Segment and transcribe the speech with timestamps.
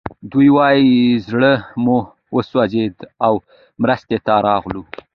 [0.31, 0.97] دوی وايي
[1.27, 1.53] زړه
[1.83, 1.97] مو
[2.35, 3.33] وسوځېد او
[3.81, 4.81] مرستې ته راغلو